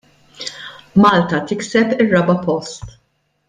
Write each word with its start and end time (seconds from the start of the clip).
Malta 1.03 1.39
tikseb 1.51 1.95
ir-raba' 2.07 2.39
post. 2.51 2.99